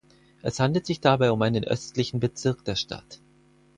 [0.41, 3.19] Es handelt sich dabei um einen östlichen Bezirk der Stadt.